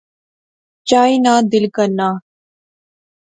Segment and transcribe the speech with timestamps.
[0.87, 2.09] چائی نا دل کرنا